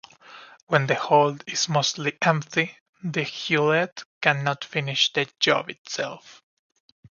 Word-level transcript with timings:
When 0.65 0.87
the 0.87 0.95
hold 0.95 1.43
is 1.45 1.69
mostly 1.69 2.17
empty, 2.23 2.75
the 3.03 3.21
Hulett 3.23 4.03
cannot 4.19 4.65
finish 4.65 5.13
the 5.13 5.27
job 5.39 5.69
itself. 5.69 6.41